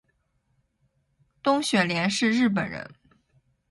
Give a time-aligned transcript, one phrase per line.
[1.43, 2.89] 东雪莲是日本人